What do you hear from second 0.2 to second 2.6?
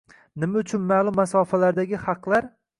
Nima uchun ma'lum masofalardagi haqlar?